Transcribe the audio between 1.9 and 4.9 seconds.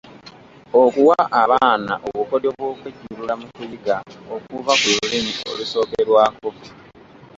obukodyo bw’okwejjulula mu kuyiga okuva ku